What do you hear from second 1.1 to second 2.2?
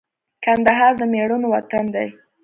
مېړنو وطن دی